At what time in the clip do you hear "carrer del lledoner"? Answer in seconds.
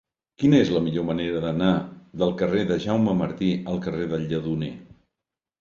3.85-4.73